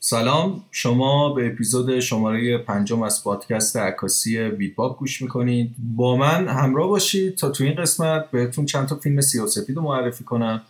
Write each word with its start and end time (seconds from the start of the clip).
سلام. 0.00 0.64
شما 0.70 1.34
به 1.34 1.46
اپیزود 1.46 2.00
شماره 2.00 2.58
پنجم 2.58 3.02
از 3.02 3.24
پادکست 3.24 3.76
عکاسی 3.76 4.38
ویدباب 4.38 4.98
گوش 4.98 5.22
می‌کنید. 5.22 5.74
با 5.96 6.16
من 6.16 6.48
همراه 6.48 6.88
باشید 6.88 7.34
تا 7.34 7.50
تو 7.50 7.64
این 7.64 7.74
قسمت 7.74 8.30
بهتون 8.30 8.66
چند 8.66 8.88
تا 8.88 8.96
فیلم 8.96 9.20
سیاسفید 9.20 9.76
رو 9.76 9.82
معرفی 9.82 10.24
کنم 10.24 10.62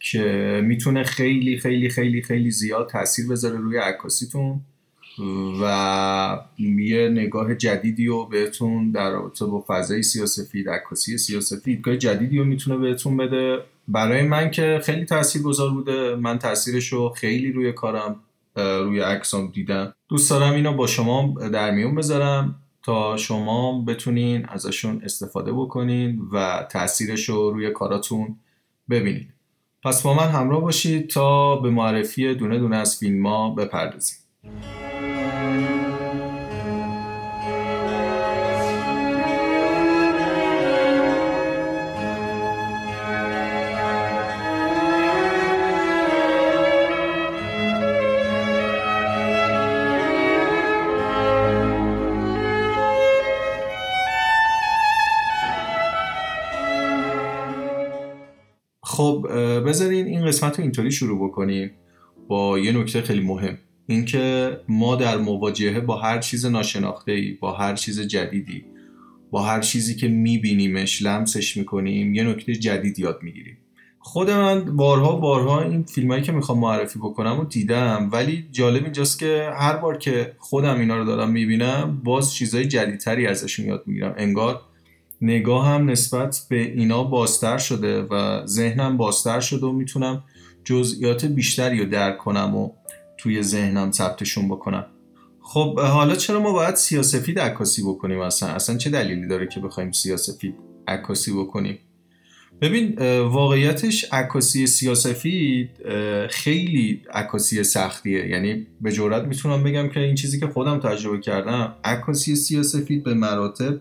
که 0.00 0.60
می‌تونه 0.64 1.04
خیلی 1.04 1.58
خیلی 1.58 1.88
خیلی 1.88 2.22
خیلی 2.22 2.50
زیاد 2.50 2.88
تاثیر 2.88 3.28
بذاره 3.28 3.58
روی 3.58 3.78
عکاسیتون 3.78 4.60
و 5.62 6.38
یه 6.58 7.08
نگاه 7.08 7.54
جدیدی 7.54 8.06
رو 8.06 8.26
بهتون 8.26 8.90
در 8.90 9.10
رابطه 9.10 9.44
با 9.44 9.64
فضای 9.68 10.02
سیاسفید 10.02 10.70
عکاسی 10.70 11.18
سیاسفید 11.18 11.64
دیدگاه 11.64 11.96
جدیدی 11.96 12.38
رو 12.38 12.44
می‌تونه 12.44 12.76
بهتون 12.76 13.16
بده. 13.16 13.58
برای 13.88 14.22
من 14.22 14.50
که 14.50 14.80
خیلی 14.84 15.04
تاثیر 15.04 15.42
گذار 15.42 15.70
بوده. 15.70 16.16
من 16.16 16.38
تاثیرش 16.38 16.92
رو 16.92 17.08
خیلی 17.08 17.52
روی 17.52 17.72
کارم 17.72 18.16
روی 18.56 19.00
عکسام 19.00 19.50
دیدم. 19.50 19.94
دوست 20.08 20.30
دارم 20.30 20.52
اینو 20.52 20.72
با 20.72 20.86
شما 20.86 21.34
در 21.52 21.70
میون 21.70 21.94
بذارم 21.94 22.54
تا 22.82 23.16
شما 23.16 23.84
بتونین 23.86 24.46
ازشون 24.48 25.00
استفاده 25.04 25.52
بکنین 25.52 26.20
و 26.32 26.66
تاثیرش 26.70 27.28
رو 27.28 27.50
روی 27.50 27.70
کاراتون 27.70 28.36
ببینید 28.90 29.28
پس 29.84 30.02
با 30.02 30.14
من 30.14 30.28
همراه 30.28 30.60
باشید 30.60 31.10
تا 31.10 31.56
به 31.56 31.70
معرفی 31.70 32.34
دونه 32.34 32.58
دونه 32.58 32.76
از 32.76 32.98
فیلم 32.98 33.26
ها 33.26 33.50
بپردازیم. 33.50 34.18
بذارین 59.66 60.06
این 60.06 60.26
قسمت 60.26 60.58
رو 60.58 60.62
اینطوری 60.62 60.92
شروع 60.92 61.28
بکنیم 61.28 61.70
با 62.28 62.58
یه 62.58 62.72
نکته 62.72 63.02
خیلی 63.02 63.20
مهم. 63.20 63.58
اینکه 63.86 64.56
ما 64.68 64.96
در 64.96 65.16
مواجهه 65.16 65.80
با 65.80 65.96
هر 65.96 66.18
چیز 66.18 66.46
ناشناخته 66.46 67.12
ای 67.12 67.32
با 67.32 67.52
هر 67.52 67.74
چیز 67.74 68.00
جدیدی 68.00 68.64
با 69.30 69.42
هر 69.42 69.60
چیزی 69.60 69.94
که 69.94 70.08
میبینیمش 70.08 71.02
لمسش 71.02 71.56
می‌کنیم 71.56 72.14
یه 72.14 72.22
نکته 72.22 72.54
جدید 72.54 72.98
یاد 72.98 73.18
می‌گیریم. 73.22 73.58
خود 73.98 74.30
من 74.30 74.76
بارها 74.76 75.16
بارها 75.16 75.62
این 75.62 75.82
فیلمایی 75.82 76.22
که 76.22 76.32
می‌خوام 76.32 76.58
معرفی 76.58 76.98
بکنم 76.98 77.38
رو 77.38 77.44
دیدم 77.44 78.08
ولی 78.12 78.46
جالب 78.52 78.82
اینجاست 78.82 79.18
که 79.18 79.50
هر 79.54 79.76
بار 79.76 79.98
که 79.98 80.32
خودم 80.38 80.80
اینا 80.80 80.96
رو 80.96 81.04
دارم 81.04 81.30
می‌بینم 81.30 82.00
باز 82.04 82.34
چیزای 82.34 82.64
جدیدتری 82.64 83.26
ازشون 83.26 83.66
یاد 83.66 83.82
می‌گیرم. 83.86 84.14
انگار 84.18 84.60
نگاه 85.20 85.66
هم 85.66 85.90
نسبت 85.90 86.46
به 86.48 86.60
اینا 86.60 87.04
بازتر 87.04 87.58
شده 87.58 88.02
و 88.02 88.46
ذهنم 88.46 88.96
بازتر 88.96 89.40
شده 89.40 89.66
و 89.66 89.72
می‌تونم 89.72 90.24
جزئیات 90.64 91.24
بیشتری 91.24 91.78
رو 91.78 91.90
درک 91.90 92.18
کنم 92.18 92.56
و 92.56 92.70
توی 93.18 93.42
ذهنم 93.42 93.92
ثبتشون 93.92 94.48
بکنم. 94.48 94.86
خب 95.42 95.80
حالا 95.80 96.14
چرا 96.16 96.40
ما 96.40 96.52
باید 96.52 96.74
سیاسفید 96.74 97.38
عکاسی 97.38 97.82
بکنیم 97.82 98.20
اصلا؟ 98.20 98.48
اصلا 98.48 98.76
چه 98.76 98.90
دلیلی 98.90 99.26
داره 99.28 99.46
که 99.46 99.60
بخوایم 99.60 99.92
سیاسفید 99.92 100.54
عکاسی 100.88 101.32
بکنیم؟ 101.32 101.78
ببین 102.60 102.98
واقعیتش 103.22 104.06
عکاسی 104.12 104.66
سیاسفید 104.66 105.70
خیلی 106.30 107.02
عکاسی 107.12 107.64
سختیه. 107.64 108.26
یعنی 108.26 108.66
به 108.80 108.92
جورت 108.92 109.24
می‌تونم 109.24 109.62
بگم 109.62 109.88
که 109.88 110.00
این 110.00 110.14
چیزی 110.14 110.40
که 110.40 110.46
خودم 110.46 110.80
تجربه 110.80 111.20
کردم 111.20 111.74
عکاسی 111.84 112.36
سیاسفید 112.36 113.04
به 113.04 113.14
مراتب 113.14 113.80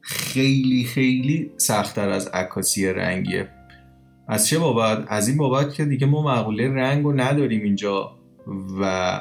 خیلی 0.00 0.84
خیلی 0.84 1.50
سختتر 1.56 2.08
از 2.08 2.28
عکاسی 2.28 2.86
رنگیه. 2.86 3.48
از 4.28 4.48
چه 4.48 4.58
بابت؟ 4.58 5.04
از 5.08 5.28
این 5.28 5.36
بابت 5.36 5.74
که 5.74 5.84
دیگه 5.84 6.06
ما 6.06 6.22
مقوله 6.22 6.68
رنگ 6.68 7.04
رو 7.04 7.20
نداریم 7.20 7.62
اینجا 7.62 8.18
و 8.80 9.20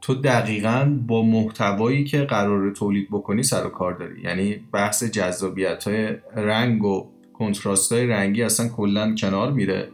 تو 0.00 0.14
دقیقا 0.14 0.98
با 1.06 1.22
محتوایی 1.22 2.04
که 2.04 2.22
قرار 2.22 2.70
تولید 2.70 3.08
بکنی 3.10 3.42
سر 3.42 3.66
و 3.66 3.68
کار 3.68 3.92
داری. 3.92 4.20
یعنی 4.22 4.56
بحث 4.72 5.04
جذابیت 5.04 5.88
های 5.88 6.08
رنگ 6.36 6.84
و 6.84 7.10
کنتراست 7.32 7.92
های 7.92 8.06
رنگی 8.06 8.42
اصلا 8.42 8.68
کلا 8.68 9.14
کنار 9.14 9.52
میره 9.52 9.88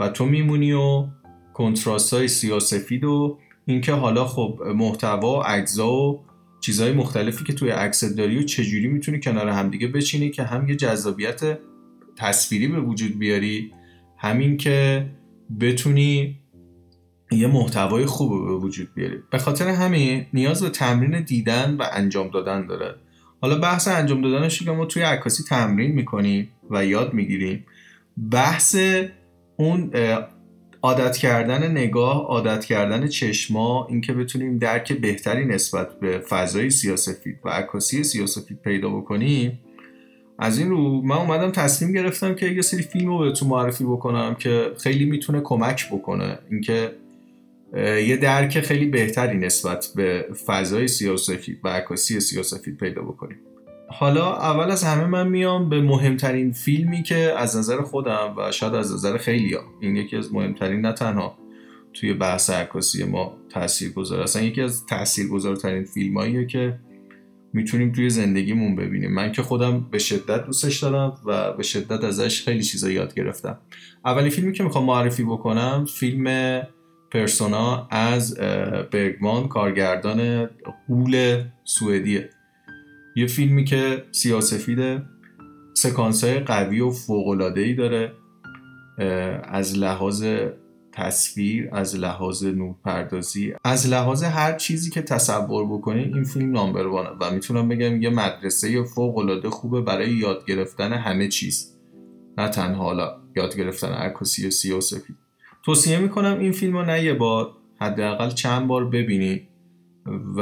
و 0.00 0.08
تو 0.08 0.26
میمونی 0.26 0.72
و 0.72 1.06
کنتراست 1.54 2.14
های 2.14 2.28
سیاسفید 2.28 3.04
و 3.04 3.38
اینکه 3.66 3.92
حالا 3.92 4.24
خب 4.24 4.62
محتوا 4.74 5.40
و 5.40 5.42
اجزا 5.46 5.92
و 5.92 6.20
چیزهای 6.62 6.92
مختلفی 6.92 7.44
که 7.44 7.52
توی 7.52 7.70
عکس 7.70 8.04
داری 8.04 8.38
و 8.38 8.42
چجوری 8.42 8.88
می‌تونی 8.88 9.20
کنار 9.20 9.48
همدیگه 9.48 9.88
بچینی 9.88 10.30
که 10.30 10.42
هم 10.42 10.68
یه 10.68 10.76
جذابیت 10.76 11.58
تصویری 12.16 12.68
به 12.68 12.80
وجود 12.80 13.18
بیاری 13.18 13.72
همین 14.18 14.56
که 14.56 15.06
بتونی 15.60 16.38
یه 17.32 17.46
محتوای 17.46 18.06
خوب 18.06 18.46
به 18.46 18.54
وجود 18.54 18.94
بیاری. 18.94 19.16
به 19.30 19.38
خاطر 19.38 19.68
همین 19.68 20.26
نیاز 20.34 20.62
به 20.62 20.70
تمرین 20.70 21.20
دیدن 21.20 21.76
و 21.78 21.86
انجام 21.92 22.30
دادن 22.30 22.66
داره. 22.66 22.94
حالا 23.40 23.58
بحث 23.58 23.88
انجام 23.88 24.22
دادنش 24.22 24.62
که 24.62 24.70
ما 24.70 24.86
توی 24.86 25.02
عکاسی 25.02 25.42
تمرین 25.42 25.92
می‌کنیم 25.92 26.48
و 26.70 26.86
یاد 26.86 27.14
می‌گیریم. 27.14 27.66
بحث 28.30 28.76
اون 29.56 29.90
عادت 30.82 31.16
کردن 31.16 31.70
نگاه 31.70 32.26
عادت 32.26 32.64
کردن 32.64 33.06
چشما 33.06 33.86
اینکه 33.90 34.12
بتونیم 34.12 34.58
درک 34.58 34.92
بهتری 34.92 35.44
نسبت 35.44 36.00
به 36.00 36.18
فضای 36.18 36.70
سیاسفید 36.70 37.38
و 37.44 37.48
عکاسی 37.48 38.04
سیاسفید 38.04 38.58
پیدا 38.62 38.88
بکنیم. 38.88 39.60
از 40.38 40.58
این 40.58 40.70
رو 40.70 41.02
من 41.02 41.16
اومدم 41.16 41.50
تصمیم 41.50 41.92
گرفتم 41.92 42.34
که 42.34 42.46
یه 42.46 42.62
سری 42.62 42.82
فیلم 42.82 43.06
رو 43.06 43.18
بهتون 43.18 43.48
معرفی 43.48 43.84
بکنم 43.84 44.34
که 44.34 44.72
خیلی 44.78 45.04
می‌تونه 45.04 45.40
کمک 45.40 45.88
بکنه. 45.92 46.38
اینکه 46.50 46.92
یه 48.06 48.16
درک 48.16 48.60
خیلی 48.60 48.86
بهتری 48.86 49.38
نسبت 49.38 49.88
به 49.96 50.26
فضای 50.46 50.88
سیاسفید 50.88 51.60
و 51.64 51.68
عکاسی 51.68 52.20
سیاسفید 52.20 52.76
پیدا 52.76 53.02
بکنیم. 53.02 53.38
حالا 53.94 54.36
اول 54.36 54.70
از 54.70 54.84
همه 54.84 55.06
من 55.06 55.28
میام 55.28 55.68
به 55.68 55.82
مهمترین 55.82 56.52
فیلمی 56.52 57.02
که 57.02 57.34
از 57.36 57.56
نظر 57.56 57.82
خودم 57.82 58.34
و 58.36 58.52
شاید 58.52 58.74
از 58.74 58.92
نظر 58.92 59.18
خیلی 59.18 59.54
ها 59.54 59.62
این 59.80 59.96
یکی 59.96 60.16
از 60.16 60.34
مهمترین 60.34 60.80
نه 60.80 60.92
تنها 60.92 61.38
توی 61.94 62.14
بحث 62.14 62.50
عکاسی 62.50 63.04
ما 63.04 63.36
تاثیر 63.50 63.92
گذار 63.92 64.20
اصلا 64.20 64.42
یکی 64.42 64.60
از 64.60 64.86
تأثیر 64.86 65.28
گذارترین 65.28 65.84
فیلم 65.84 66.46
که 66.46 66.78
می‌تونیم 67.52 67.92
توی 67.92 68.10
زندگیمون 68.10 68.76
ببینیم. 68.76 69.14
من 69.14 69.32
که 69.32 69.42
خودم 69.42 69.80
به 69.90 69.98
شدت 69.98 70.46
دوستش 70.46 70.82
دارم 70.82 71.18
و 71.26 71.52
به 71.52 71.62
شدت 71.62 72.04
ازش 72.04 72.44
خیلی 72.44 72.62
چیزا 72.62 72.90
یاد 72.90 73.14
گرفتم. 73.14 73.58
اولین 74.04 74.30
فیلمی 74.30 74.52
که 74.52 74.64
می‌خوام 74.64 74.84
معرفی 74.84 75.24
بکنم 75.24 75.86
فیلم 75.88 76.60
پرسونا 77.10 77.88
از 77.90 78.34
برگمان 78.90 79.48
کارگردان 79.48 80.50
قول 80.88 81.42
سوئدیه. 81.64 82.30
یه 83.16 83.26
فیلمی 83.26 83.64
که 83.64 84.04
سیاسفیده 84.12 85.02
سکانس 85.74 86.24
های 86.24 86.38
قوی 86.38 86.80
و 86.80 86.92
ای 87.56 87.74
داره 87.74 88.12
از 89.44 89.78
لحاظ 89.78 90.24
تصویر 90.92 91.68
از 91.72 91.96
لحاظ 91.96 92.44
نورپردازی 92.44 93.54
از 93.64 93.88
لحاظ 93.88 94.22
هر 94.22 94.56
چیزی 94.56 94.90
که 94.90 95.02
تصور 95.02 95.66
بکنید 95.66 96.14
این 96.14 96.24
فیلم 96.24 96.52
نامبر 96.52 96.86
وانه. 96.86 97.10
و 97.20 97.30
می‌تونم 97.30 97.68
بگم 97.68 98.02
یه 98.02 98.10
مدرسه 98.10 98.82
فوق 98.82 99.18
العاده 99.18 99.50
خوبه 99.50 99.80
برای 99.80 100.10
یاد 100.10 100.44
گرفتن 100.46 100.92
همه 100.92 101.28
چیز. 101.28 101.78
نه 102.38 102.48
تنها 102.48 102.84
حالا 102.84 103.16
یاد 103.36 103.56
گرفتن 103.56 103.88
عکاسی 103.88 104.50
سیاه‌سفید. 104.50 105.16
توصیه 105.64 105.98
می‌کنم 105.98 106.38
این 106.38 106.52
فیلم 106.52 106.76
رو 106.76 106.84
نه 106.84 107.04
یه 107.04 107.14
بار 107.14 107.52
حداقل 107.80 108.30
چند 108.30 108.66
بار 108.66 108.88
ببینید 108.88 109.48
و 110.06 110.40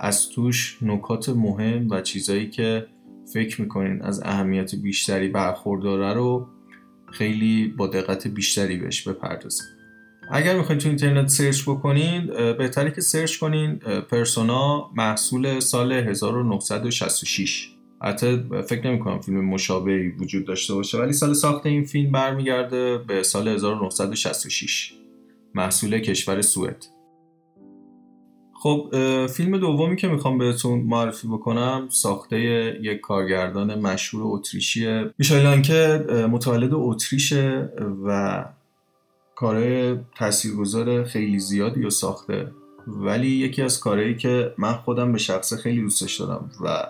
از 0.00 0.28
توش 0.28 0.78
نکات 0.82 1.28
مهم 1.28 1.90
و 1.90 2.00
چیزایی 2.00 2.50
که 2.50 2.86
فکر 3.32 3.60
می‌کنین 3.60 4.02
از 4.02 4.22
اهمیت 4.22 4.74
بیشتری 4.74 5.28
برخورداره 5.28 6.12
رو 6.12 6.48
خیلی 7.12 7.74
با 7.76 7.86
دقت 7.86 8.28
بیشتری 8.28 8.76
بهش 8.76 9.08
بپردازید 9.08 9.66
اگر 10.30 10.56
می‌خواید 10.56 10.80
تو 10.80 10.88
اینترنت 10.88 11.28
search 11.28 11.62
بکنین 11.62 12.26
بهتره 12.58 12.90
که 12.90 13.00
search 13.00 13.36
کنین 13.36 13.76
پرسونا 14.10 14.90
محصول 14.96 15.60
سال 15.60 15.92
1966 15.92 17.70
حتی 18.02 18.42
فکر 18.68 18.86
نمی 18.86 18.98
کنم 18.98 19.20
فیلم 19.20 19.44
مشابهی 19.44 20.08
وجود 20.08 20.46
داشته 20.46 20.74
باشه 20.74 20.98
ولی 20.98 21.12
سال 21.12 21.34
ساخت 21.34 21.66
این 21.66 21.84
فیلم 21.84 22.12
برمیگرده 22.12 22.98
به 22.98 23.22
سال 23.22 23.48
1966 23.48 24.92
محصول 25.54 25.98
کشور 25.98 26.42
سوئد. 26.42 26.97
خب 28.62 28.90
فیلم 29.26 29.58
دومی 29.58 29.96
که 29.96 30.08
می‌خوام 30.08 30.38
بهتون 30.38 30.78
معرفی 30.80 31.28
بکنم 31.28 31.86
ساخته 31.90 32.38
یک 32.82 33.00
کارگردان 33.00 33.80
مشهور 33.80 34.22
اتریشیه. 34.36 35.10
میشایلان 35.18 35.62
که 35.62 36.06
متولد 36.30 36.70
اتریشه 36.72 37.72
و 38.04 38.44
کارهای 39.34 39.96
تاثیرگذار 40.16 41.04
خیلی 41.04 41.38
زیادی 41.38 41.82
رو 41.82 41.90
ساخته. 41.90 42.52
ولی 42.86 43.28
یکی 43.28 43.62
از 43.62 43.80
کارهایی 43.80 44.16
که 44.16 44.54
من 44.58 44.72
خودم 44.72 45.12
به 45.12 45.18
شخص 45.18 45.54
خیلی 45.54 45.80
دوستش 45.80 46.20
دارم 46.20 46.50
و 46.64 46.86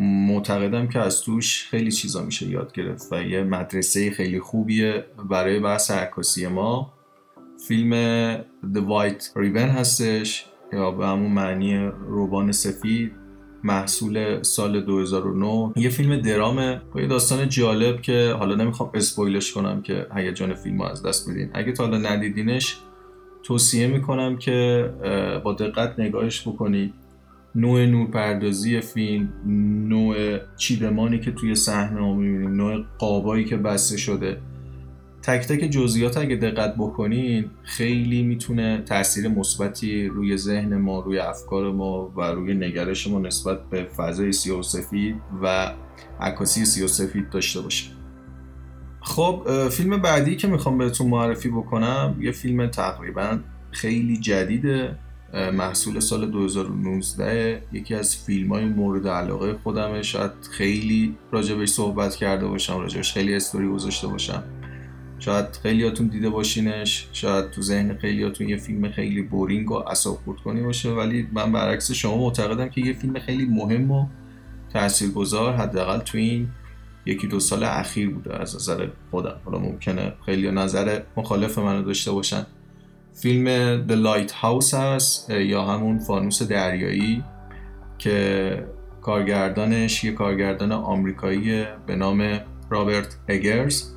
معتقدم 0.00 0.88
که 0.88 0.98
از 0.98 1.20
توش 1.22 1.66
خیلی 1.70 1.92
چیزا 1.92 2.22
میشه 2.22 2.48
یاد 2.48 2.72
گرفت 2.72 3.12
و 3.12 3.22
یه 3.22 3.42
مدرسه 3.42 4.10
خیلی 4.10 4.40
خوبیه 4.40 5.04
برای 5.30 5.60
بحث 5.60 5.90
عکاسی 5.90 6.46
ما. 6.46 6.92
فیلم 7.68 8.36
The 8.44 8.80
White 8.88 9.24
Ribbon 9.36 9.56
هستش. 9.56 10.46
یا 10.72 10.90
به 10.90 11.06
همون 11.06 11.32
معنی 11.32 11.90
روبان 12.08 12.52
سفید 12.52 13.12
محصول 13.64 14.42
سال 14.42 14.80
2009 14.80 15.72
یه 15.76 15.88
فیلم 15.88 16.16
درامه 16.16 16.80
با 16.94 17.00
یه 17.00 17.06
داستان 17.06 17.48
جالب 17.48 18.00
که 18.00 18.34
حالا 18.38 18.54
نمی‌خوام 18.54 18.90
اسپویلش 18.94 19.52
کنم 19.52 19.82
که 19.82 20.06
هیجان 20.14 20.54
فیلم 20.54 20.80
از 20.80 21.02
دست 21.02 21.30
بدین. 21.30 21.50
اگه 21.54 21.72
تا 21.72 21.84
حالا 21.84 21.98
ندیدینش 21.98 22.76
توصیه 23.42 23.86
می‌کنم 23.86 24.36
که 24.36 24.90
با 25.44 25.52
دقت 25.52 26.00
نگاهش 26.00 26.48
بکنید 26.48 26.94
نوع 27.54 27.86
نورپردازی 27.86 28.80
فیلم 28.80 29.28
نوع 29.88 30.38
چیدمانی 30.56 31.20
که 31.20 31.32
توی 31.32 31.54
صحنه 31.54 32.00
ها 32.00 32.14
می‌بینیم 32.14 32.54
نوع 32.54 32.84
قابایی 32.98 33.44
که 33.44 33.56
بسته 33.56 33.96
شده. 33.96 34.40
تک 35.26 35.46
تک 35.46 35.70
جزئیات 35.70 36.16
اگه 36.16 36.36
دقت 36.36 36.74
بکنین 36.74 37.50
خیلی 37.62 38.22
می‌تونه 38.22 38.82
تاثیر 38.86 39.28
مثبتی 39.28 40.06
روی 40.06 40.36
ذهن 40.36 40.76
ما 40.76 41.00
روی 41.00 41.18
افکار 41.18 41.72
ما 41.72 42.12
و 42.16 42.20
روی 42.20 42.54
نگرش 42.54 43.08
ما 43.08 43.18
نسبت 43.18 43.70
به 43.70 43.84
فضای 43.84 44.32
سیاه 44.32 44.62
و 45.42 45.72
عکاسی 46.20 46.64
سیاه 46.64 46.84
و 46.84 46.88
سفید 46.88 47.30
داشته 47.30 47.60
باشه. 47.60 47.90
خب 49.00 49.68
فیلم 49.70 50.02
بعدی 50.02 50.36
که 50.36 50.48
می‌خوام 50.48 50.78
بهتون 50.78 51.06
معرفی 51.06 51.48
بکنم 51.48 52.16
یه 52.20 52.32
فیلم 52.32 52.66
تقریبا 52.66 53.38
خیلی 53.70 54.16
جدیده 54.16 54.98
محصول 55.52 56.00
سال 56.00 56.30
2019 56.30 57.62
یکی 57.72 57.94
از 57.94 58.16
فیلم 58.16 58.52
های 58.52 58.64
مورد 58.64 59.08
علاقه 59.08 59.54
خودمه. 59.62 60.02
شاید 60.02 60.30
خیلی 60.50 61.16
راجبش 61.32 61.68
صحبت 61.68 62.14
کرده 62.14 62.46
باشم 62.46 62.78
راجبش 62.78 63.12
خیلی 63.12 63.34
استوری 63.34 63.68
گذاشته 63.68 64.06
باشم. 64.06 64.42
شاید 65.18 65.46
خیلیاتون 65.62 66.06
دیده 66.06 66.30
باشینش 66.30 67.08
شاید 67.12 67.50
تو 67.50 67.62
ذهن 67.62 67.96
خیلیاتون 67.96 68.48
یه 68.48 68.56
فیلم 68.56 68.90
خیلی 68.90 69.22
بورینگ 69.22 69.70
و 69.70 69.82
خورد 70.24 70.38
کنی 70.40 70.62
باشه 70.62 70.90
ولی 70.90 71.28
من 71.32 71.52
برعکس 71.52 71.92
شما 71.92 72.16
معتقدم 72.16 72.68
که 72.68 72.80
یه 72.80 72.92
فیلم 72.92 73.18
خیلی 73.18 73.44
مهم 73.44 73.90
و 73.90 74.06
تاثیرگذار 74.72 75.54
حداقل 75.54 75.98
تو 75.98 76.18
این 76.18 76.48
یکی 77.06 77.26
دو 77.26 77.40
سال 77.40 77.64
اخیر 77.64 78.10
بوده 78.10 78.40
از 78.40 78.54
نظر 78.56 78.88
خودم. 79.10 79.40
حالا 79.44 79.58
ممکنه 79.58 80.12
خیلی 80.26 80.50
نظر 80.50 81.00
مخالف 81.16 81.58
منو 81.58 81.82
داشته 81.82 82.12
باشن. 82.12 82.46
فیلم 83.14 83.46
The 83.86 84.06
Lighthouse 84.06 84.74
هست 84.74 85.30
یا 85.30 85.64
همون 85.64 85.98
فانوس 85.98 86.42
دریایی 86.42 87.24
که 87.98 88.66
کارگردانش 89.02 90.04
یه 90.04 90.12
کارگردان 90.12 90.72
آمریکایی 90.72 91.64
به 91.86 91.96
نام 91.96 92.40
رابرت 92.70 93.16
اگرز. 93.28 93.95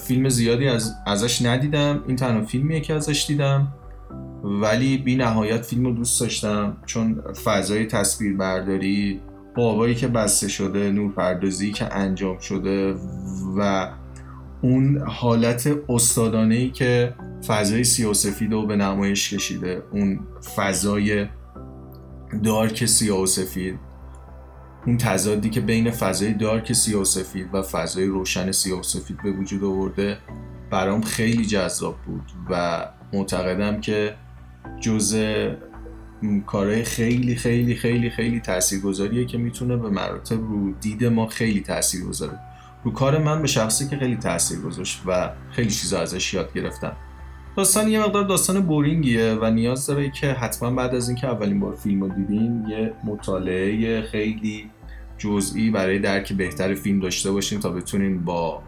فیلم 0.00 0.28
زیادی 0.28 0.68
از 0.68 0.94
ازش 1.06 1.42
ندیدم. 1.42 2.04
این 2.06 2.16
تنها 2.16 2.44
فیلمیه 2.44 2.80
که 2.80 2.94
ازش 2.94 3.26
دیدم. 3.28 3.68
ولی 4.44 4.98
بی 4.98 5.16
نهایت 5.16 5.62
فیلم 5.62 5.84
رو 5.84 5.92
دوست 5.92 6.20
داشتم. 6.20 6.76
چون 6.86 7.20
فضای 7.44 7.86
تصویر 7.86 8.36
برداری 8.36 9.20
قابایی 9.56 9.94
که 9.94 10.08
بسته 10.08 10.48
شده 10.48 10.90
نورپردازی 10.90 11.72
که 11.72 11.96
انجام 11.96 12.38
شده 12.38 12.94
و 13.56 13.90
اون 14.62 15.02
حالت 15.06 15.70
استادانه 15.88 16.54
ای 16.54 16.70
که 16.70 17.14
فضای 17.46 17.84
سیاسفید 17.84 18.52
رو 18.52 18.66
به 18.66 18.76
نمایش 18.76 19.34
کشیده. 19.34 19.82
اون 19.92 20.20
فضای 20.56 21.26
دارک 22.44 22.84
سیاسفید 22.84 23.85
اون 24.86 24.96
تضادی 24.96 25.50
که 25.50 25.60
بین 25.60 25.90
فضای 25.90 26.34
دارک 26.34 26.72
سیاسفید 26.72 27.48
و 27.52 27.62
فضای 27.62 28.06
روشن 28.06 28.52
سیاسفید 28.52 29.22
به 29.22 29.30
وجود 29.30 29.64
آورده 29.64 30.18
برام 30.70 31.00
خیلی 31.00 31.46
جذاب 31.46 31.96
بود 32.06 32.32
و 32.50 32.84
معتقدم 33.12 33.80
که 33.80 34.14
جزء 34.80 35.50
کارهای 36.46 36.84
خیلی 36.84 37.36
خیلی 37.36 37.74
خیلی 37.74 38.10
خیلی 38.10 38.40
تاثیرگذاریه 38.40 39.24
که 39.24 39.38
می‌تونه 39.38 39.76
به 39.76 39.90
مراتب 39.90 40.40
رو 40.40 40.72
دید 40.72 41.04
ما 41.04 41.26
خیلی 41.26 41.60
تاثیر 41.60 42.04
بذاره 42.04 42.38
رو 42.84 42.92
کار 42.92 43.18
من 43.18 43.42
به 43.42 43.48
شخصی 43.48 43.88
که 43.88 43.96
خیلی 43.96 44.16
تاثیر 44.16 44.60
گذاشت 44.60 45.02
و 45.06 45.30
خیلی 45.50 45.70
چیزا 45.70 46.00
ازش 46.00 46.34
یاد 46.34 46.52
گرفتم. 46.52 46.96
داستان 47.56 47.88
یه 47.88 48.00
مقدار 48.00 48.24
داستان 48.24 48.60
بورینگیه 48.60 49.34
و 49.34 49.50
نیاز 49.50 49.86
داره 49.86 50.10
که 50.10 50.26
حتما 50.32 50.70
بعد 50.70 50.94
از 50.94 51.08
اینکه 51.08 51.26
اولین 51.26 51.60
بار 51.60 51.74
فیلم 51.74 52.00
رو 52.00 52.08
دیدین 52.08 52.66
یه 52.68 52.92
مطالعه 53.04 54.02
خیلی 54.02 54.70
جزئی 55.18 55.70
برای 55.70 55.98
درک 55.98 56.32
بهتر 56.32 56.74
فیلم 56.74 57.00
داشته 57.00 57.32
باشین 57.32 57.60
تا 57.60 57.70
بتونین 57.70 58.24
با 58.24 58.62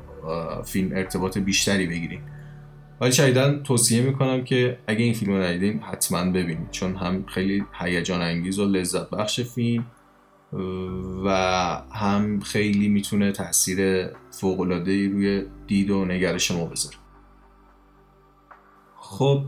فیلم 0.65 0.97
ارتباط 0.97 1.39
بیشتری 1.39 1.87
بگیرین 1.87 2.21
ولی 3.01 3.13
شدیدا 3.13 3.59
توصیه 3.59 4.03
می‌کنم 4.03 4.45
که 4.45 4.79
اگه 4.87 5.05
این 5.05 5.15
فیلم 5.15 5.33
رو 5.33 5.43
ندیدین 5.43 5.81
حتما 5.81 6.31
ببینید. 6.31 6.71
چون 6.71 6.97
هم 6.97 7.25
خیلی 7.27 7.65
هیجان 7.73 8.21
انگیز 8.21 8.59
و 8.59 8.65
لذت 8.65 9.11
بخش 9.11 9.41
فیلم 9.41 9.87
و 11.25 11.31
هم 11.93 12.41
خیلی 12.41 12.89
می‌تونه 12.89 13.33
تاثیر 13.33 14.09
فوق 14.31 14.61
العاده 14.61 15.09
روی 15.09 15.45
دید 15.67 15.91
و 15.91 16.05
نگرش 16.05 16.51
ما 16.51 16.65
بذاره. 16.65 16.97
خب 18.97 19.45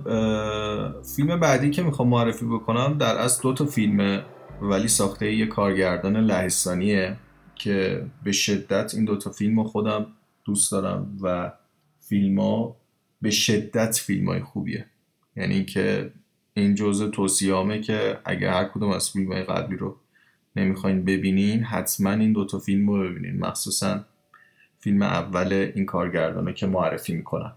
فیلم 1.16 1.40
بعدی 1.40 1.70
که 1.70 1.82
می‌خوام 1.82 2.08
معرفی 2.08 2.46
بکنم 2.46 2.98
در 2.98 3.16
اصل 3.16 3.42
دو 3.42 3.54
تا 3.54 3.64
فیلمه. 3.64 4.22
ولی 4.60 4.88
ساخته 4.88 5.34
یه 5.34 5.46
کارگردان 5.46 6.16
لهستانیه 6.16 7.16
که 7.54 8.06
به 8.24 8.32
شدت 8.32 8.94
این 8.94 9.04
دوتا 9.04 9.30
فیلم 9.30 9.60
رو 9.60 9.64
خودم 9.64 10.06
دوست 10.44 10.72
دارم 10.72 11.18
و 11.22 11.52
فیلم 12.00 12.40
ها 12.40 12.76
به 13.22 13.30
شدت 13.30 13.96
فیلم 13.96 14.28
های 14.28 14.40
خوبیه. 14.40 14.86
یعنی 15.36 15.64
که 15.64 16.12
این 16.54 16.74
جزء 16.74 17.08
توصیامه 17.08 17.80
که 17.80 18.18
اگه 18.24 18.50
هر 18.50 18.64
کدوم 18.64 18.90
از 18.90 19.10
فیلم 19.10 19.32
های 19.32 19.42
قبلی 19.42 19.76
رو 19.76 19.96
نمی‌خواین 20.56 21.04
ببینین 21.04 21.64
حتما 21.64 22.10
این 22.10 22.32
دوتا 22.32 22.58
فیلم 22.58 22.90
رو 22.90 23.10
ببینین. 23.10 23.38
مخصوصا 23.38 24.04
فیلم 24.78 25.02
اول 25.02 25.70
این 25.74 25.86
کارگردانه 25.86 26.52
که 26.52 26.66
معرفی 26.66 27.14
می‌کنم 27.14 27.52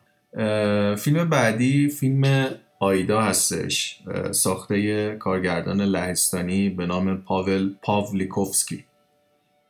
فیلم 0.96 1.30
بعدی 1.30 1.90
فیلم 1.90 2.48
آیدا 2.84 3.22
هستش 3.22 4.00
ساخته 4.32 5.16
کارگردان 5.16 5.82
لهستانی 5.82 6.70
به 6.70 6.86
نام 6.86 7.18
پاول 7.18 7.74
پاولیکوفسکی 7.82 8.84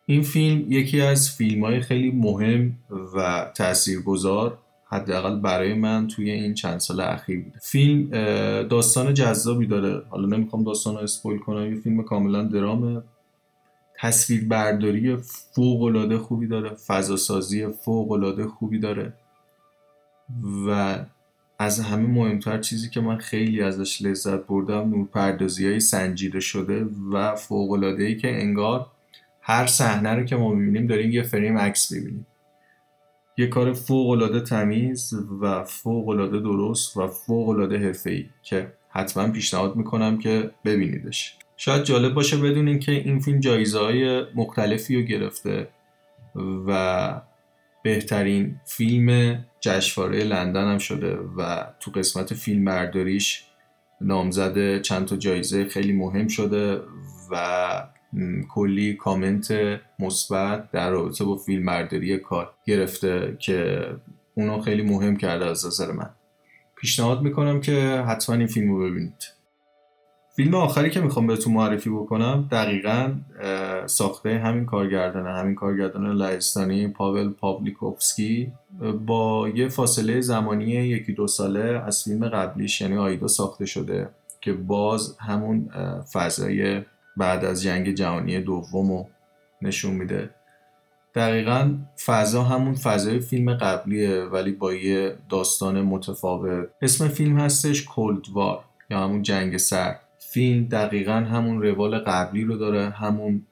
این 0.06 0.22
فیلم 0.22 0.72
یکی 0.72 1.02
از 1.02 1.32
فیلم 1.32 1.66
های 1.66 1.82
خیلی 1.82 2.12
مهم 2.12 2.80
و 3.16 3.52
تاثیرگذار 3.56 4.58
حداقل 4.86 5.40
برای 5.40 5.74
من 5.74 6.08
توی 6.08 6.32
این 6.32 6.54
چند 6.54 6.80
سال 6.80 7.00
اخیر 7.00 7.44
بوده. 7.44 7.60
فیلم 7.62 8.10
داستان 8.68 9.14
جذابی 9.14 9.68
داره. 9.68 10.04
حالا 10.10 10.38
نمی‌خوام 10.38 10.64
داستان 10.64 10.96
رو 10.96 11.02
اسپویل 11.02 11.40
کنم 11.40 11.74
یه 11.74 11.82
فیلم 11.82 12.04
کاملا 12.04 12.44
درامه. 12.44 13.02
تصویر 14.00 14.48
برداری 14.48 15.18
فوق 15.56 15.82
العاده 15.82 16.18
خوبی 16.18 16.48
داره 16.48 16.70
فضا 16.70 17.18
سازی 17.18 17.68
فوق 17.68 18.12
العاده 18.12 18.48
خوبی 18.48 18.80
داره 18.80 19.14
و 20.68 20.96
از 21.64 21.80
همه 21.80 22.08
مهمتر 22.08 22.58
چیزی 22.58 22.90
که 22.90 23.02
من 23.02 23.18
خیلی 23.18 23.62
ازش 23.62 24.02
لذت 24.02 24.48
بردم 24.48 24.90
نورپردازی 24.90 25.68
های 25.68 25.80
سنجیده 25.80 26.40
شده 26.40 26.86
و 27.12 27.36
فوق 27.36 27.72
العاده 27.72 28.04
ای 28.04 28.16
که 28.16 28.42
انگار 28.42 28.88
هر 29.42 29.68
صحنه 29.68 30.10
رو 30.10 30.24
که 30.24 30.36
ما 30.36 30.54
می‌بینیم 30.54 30.88
داریم 30.88 31.12
یه 31.12 31.24
فریم 31.24 31.58
عکس 31.58 31.94
ببینیم 31.94 32.28
یه 33.38 33.48
کار 33.48 33.74
فوق 33.74 34.10
العاده 34.10 34.40
تمیز 34.40 35.14
و 35.42 35.64
فوق 35.64 36.10
العاده 36.10 36.40
درست 36.40 36.98
و 36.98 37.08
فوق 37.08 37.50
العاده 37.50 37.78
حرفه‌ای 37.78 38.26
که 38.44 38.74
حتما 38.90 39.28
پیشنهاد 39.28 39.76
می‌کنم 39.76 40.18
که 40.18 40.52
ببینیدش. 40.66 41.38
شاید 41.58 41.84
جالب 41.84 42.14
باشه 42.14 42.38
بدونین 42.38 42.80
که 42.80 42.92
این 42.92 43.20
فیلم 43.20 43.40
جایزه 43.40 43.80
های 43.80 44.24
مختلفی 44.36 44.96
رو 44.96 45.02
گرفته 45.02 45.68
و 46.68 47.22
بهترین 47.84 48.60
فیلم 48.66 49.40
جشنواره 49.60 50.24
لندن 50.24 50.72
هم 50.72 50.78
شده 50.78 51.18
و 51.38 51.66
تو 51.80 51.92
قسمت 51.92 52.34
فیلم 52.34 52.66
برداریش 52.66 53.44
نامزد 54.02 54.82
چند 54.82 55.06
تا 55.06 55.16
جایزه 55.16 55.66
خیلی 55.66 55.94
مهم 55.94 56.28
شده 56.28 56.82
و 57.32 57.88
کلی 58.50 58.94
کامنت 58.94 59.54
مثبت 60.00 60.72
در 60.72 60.90
رابطه 60.90 61.24
با 61.24 61.36
فیلم 61.36 61.66
برداری 61.66 62.18
کار 62.18 62.54
گرفته 62.66 63.38
که 63.40 63.88
اونو 64.36 64.62
خیلی 64.62 64.82
مهم 64.82 65.18
کرده 65.18 65.46
از 65.46 65.66
نظر 65.66 65.92
من. 65.92 66.10
پیشنهاد 66.76 67.22
می‌کنم 67.22 67.62
که 67.62 68.04
حتما 68.08 68.36
این 68.36 68.48
فیلم 68.48 68.72
رو 68.72 68.90
ببینید. 68.90 69.24
فیلم 70.36 70.56
آخری 70.56 70.90
که 70.90 71.02
می‌خوام 71.02 71.28
بهتون 71.28 71.54
معرفی 71.54 71.90
بکنم 71.90 72.48
دقیقا 72.52 73.14
ساخته 73.86 74.40
همین 74.40 74.66
کارگردانه. 74.66 75.30
همین 75.30 75.56
کارگردان 75.56 76.12
لهستانی 76.16 76.88
پاول 76.88 77.30
پاولیکوفسکی 77.30 78.52
با 79.06 79.50
یه 79.50 79.68
فاصله 79.68 80.22
زمانی 80.22 80.66
یکی 80.66 81.14
دو 81.14 81.28
ساله 81.28 81.84
از 81.86 82.04
فیلم 82.04 82.30
قبلیش 82.30 82.82
یعنی 82.82 82.98
آیدا 82.98 83.28
ساخته 83.28 83.66
شده 83.66 84.10
که 84.42 84.54
باز 84.54 85.18
همون 85.20 85.70
فضای 86.14 86.82
بعد 87.18 87.46
از 87.46 87.64
جنگ 87.64 87.92
جهانی 87.92 88.40
دوم 88.40 88.92
رو 88.92 89.08
نشون 89.62 89.94
میده. 89.94 90.30
دقیقا 91.16 91.78
فضا 92.06 92.44
همون 92.44 92.76
فضای 92.76 93.20
فیلم 93.20 93.54
قبلیه 93.54 94.22
ولی 94.24 94.52
با 94.52 94.74
یه 94.74 95.16
داستان 95.30 95.82
متفاوت. 95.82 96.70
اسم 96.82 97.08
فیلم 97.08 97.40
هستش 97.40 97.84
کولدوار 97.84 98.64
یا 98.90 99.00
همون 99.00 99.22
جنگ 99.22 99.58
سر 99.58 99.96
فیلم 100.34 100.66
دقیقا 100.66 101.14
همون 101.14 101.62
روال 101.62 102.00
قبلی 102.00 102.44
رو 102.44 102.58
داره 102.58 102.90
همون 102.90 103.46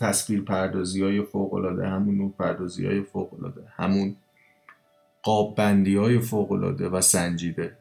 تصویر 0.00 0.40
پردازی 0.42 1.02
های 1.02 1.22
فوق 1.22 1.54
العاده 1.54 1.88
همون 1.88 2.16
نور 2.16 2.32
پردازی 2.38 2.86
های 2.86 3.02
فوق 3.02 3.34
العاده 3.34 3.62
همون 3.76 4.16
قاب 5.22 5.54
بندی 5.54 5.96
های 5.96 6.18
فوق 6.18 6.52
العاده 6.52 6.88
و 6.88 7.00
سنجیده 7.00 7.76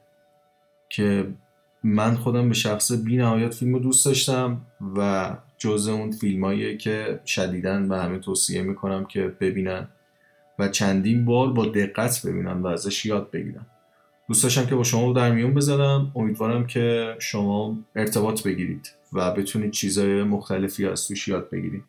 که 0.90 1.28
من 1.84 2.16
خودم 2.16 2.48
به 2.48 2.54
شخص 2.54 2.92
بی 2.92 3.18
نهایت 3.18 3.54
فیلم 3.54 3.74
رو 3.74 3.80
دوست 3.80 4.06
داشتم 4.06 4.62
و 4.98 5.32
جزء 5.58 5.94
اون 5.94 6.12
فیلمایی 6.12 6.78
که 6.78 7.20
شدیدن 7.26 7.88
و 7.88 7.96
همه 7.96 8.20
توصیه 8.20 8.62
می‌کنم 8.62 9.06
که 9.06 9.22
ببینن 9.40 9.88
و 10.60 10.68
چندین 10.68 11.26
بار 11.26 11.54
با 11.54 11.66
دقت 11.66 12.26
ببینن 12.26 12.62
و 12.62 12.68
ازش 12.68 13.06
یاد 13.06 13.32
بگیرن. 13.32 13.66
دوست 14.28 14.44
داشتم 14.44 14.66
که 14.66 14.76
با 14.76 14.84
شما 14.84 15.14
در 15.14 15.32
میون 15.32 15.54
بذارم. 15.54 16.12
امیدوارم 16.16 16.68
که 16.68 17.16
شما 17.20 17.78
ارتباط 17.96 18.44
بگیرید 18.44 18.92
و 19.14 19.32
بتونید 19.32 19.72
چیزهای 19.72 20.24
مختلفی 20.24 20.86
از 20.88 21.08
توش 21.08 21.28
یاد 21.28 21.50
بگیرید. 21.50 21.84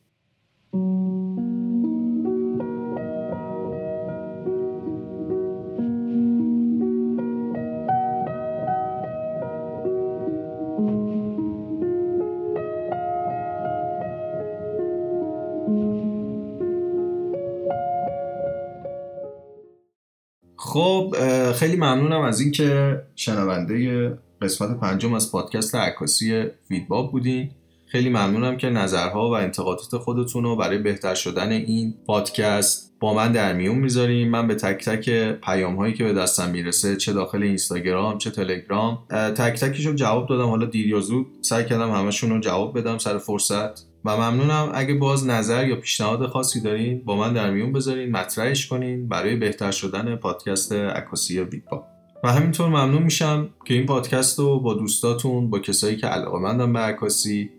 خب 20.75 21.15
خیلی 21.53 21.77
ممنونم 21.77 22.21
از 22.21 22.41
اینکه 22.41 23.01
شنونده 23.17 24.19
قسمت 24.43 24.81
پنجم 24.81 25.15
از 25.15 25.33
پادکست 25.33 25.75
عکاسی 25.75 26.45
فیدباک 26.69 27.11
بودین. 27.11 27.51
خیلی 27.87 28.09
ممنونم 28.09 28.57
که 28.57 28.71
نظرها 28.71 29.31
و 29.31 29.33
انتقادات 29.33 29.97
خودتون 29.97 30.45
رو 30.45 30.57
برای 30.57 30.79
بهتر 30.79 31.15
شدن 31.15 31.53
این 31.53 31.95
پادکست 32.07 32.93
با 33.01 33.15
من 33.15 33.33
در 33.33 33.53
میون 33.53 33.79
می‌ذارین 33.79 34.29
من 34.29 34.47
به 34.47 34.55
تک 34.55 34.85
تک 34.85 35.11
پیام 35.41 35.77
هایی 35.77 35.95
که 35.95 36.05
به 36.05 36.13
دستم 36.13 36.51
می‌رسه 36.51 36.97
چه 36.97 37.13
داخل 37.13 37.43
اینستاگرام 37.43 38.19
چه 38.19 38.31
تلگرام 38.31 38.99
تک 39.11 39.61
تکش 39.61 39.87
رو 39.87 39.95
جواب 39.95 40.29
دادم. 40.29 40.49
حالا 40.49 40.67
دیر 40.67 40.87
یا 40.87 41.01
زود 41.01 41.27
سعی 41.43 41.65
کردم 41.65 41.91
همشون 41.91 42.31
رو 42.31 42.41
جواب 42.41 42.79
بدم 42.79 42.99
سر 42.99 43.19
فرصت. 43.19 43.94
و 44.05 44.17
ممنونم 44.17 44.71
اگه 44.75 44.95
باز 44.95 45.27
نظر 45.27 45.69
یا 45.69 45.77
پیشنهاد 45.77 46.27
خاصی 46.27 46.61
دارین 46.61 47.05
با 47.05 47.17
من 47.17 47.33
در 47.33 47.51
میون 47.51 47.73
بذارین 47.73 48.11
مطرحش 48.11 48.67
کنین 48.67 49.09
برای 49.09 49.37
بهتر 49.37 49.71
شدن 49.71 50.17
پادکست 50.17 50.73
عکاسی 50.73 51.41
ویپا 51.41 51.87
و 52.25 52.33
همینطور 52.33 52.69
ممنون 52.69 53.03
میشم 53.03 53.49
که 53.65 53.75
این 53.75 53.87
پادکست 53.87 54.39
رو 54.39 54.61
با 54.61 54.75
دوستاتون 54.75 55.51
با 55.51 55.59
کسایی 55.59 55.97
که 55.97 56.07
علاقه 56.07 56.39
مندن 56.39 56.73
به 56.73 56.79
عکاسی 56.79 57.51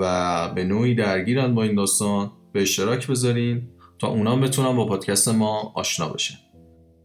و 0.00 0.48
به 0.54 0.64
نوعی 0.64 0.94
درگیرن 0.94 1.54
با 1.54 1.62
این 1.62 1.74
داستان 1.74 2.30
به 2.52 2.62
اشتراک 2.62 3.06
بذارین 3.06 3.62
تا 3.98 4.08
اونام 4.08 4.40
بتونن 4.40 4.76
با 4.76 4.86
پادکست 4.86 5.28
ما 5.28 5.72
آشنا 5.74 6.08
بشن. 6.08 6.34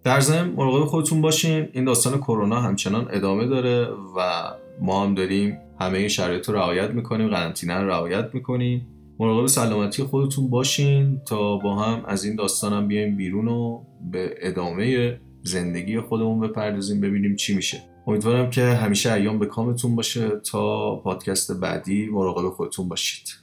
در 0.04 0.20
ضمن 0.20 0.50
مراقب 0.50 0.86
خودتون 0.86 1.22
باشین. 1.22 1.68
این 1.74 1.86
داستان 1.86 2.18
کرونا 2.18 2.62
همچنان 2.62 3.08
ادامه 3.12 3.48
داره 3.48 3.88
و 4.18 4.44
ما 4.82 5.04
هم 5.04 5.16
داریم 5.16 5.58
همه 5.82 6.08
شرایط 6.08 6.50
رو 6.50 6.56
رعایت 6.56 6.90
می‌کنیم 6.90 7.28
قرنطینه 7.28 7.74
رو 7.74 7.88
رعایت 7.88 8.30
می‌کنیم. 8.34 8.88
مراقب 9.20 9.48
سلامتی 9.48 10.04
خودتون 10.04 10.50
باشین 10.50 11.22
تا 11.28 11.58
با 11.58 11.76
هم 11.76 12.06
از 12.06 12.26
این 12.26 12.36
داستانم 12.36 12.88
بیایم 12.88 13.18
بیرون 13.18 13.48
و 13.48 13.84
به 14.12 14.36
ادامه 14.42 15.20
زندگی 15.44 16.00
خودمون 16.00 16.40
بپردازیم 16.40 17.02
ببینیم 17.02 17.36
چی 17.36 17.56
میشه. 17.56 17.78
امیدوارم 18.08 18.50
که 18.50 18.62
همیشه 18.62 19.14
ایام 19.14 19.40
به 19.40 19.46
کامتون 19.46 19.96
باشه. 19.96 20.30
تا 20.52 20.96
پادکست 20.96 21.60
بعدی 21.60 22.06
مراقب 22.06 22.50
خودتون 22.50 22.90
باشید. 22.90 23.41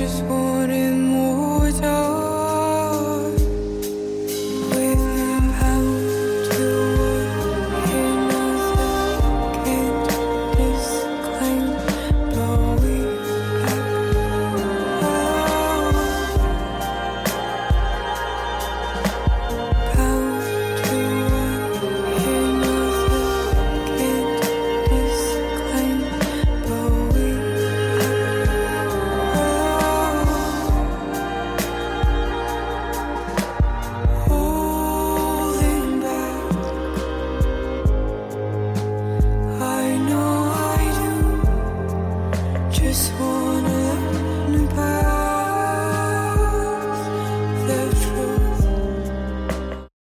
just 0.00 0.22
wanted 0.24 0.96
more. 0.96 1.49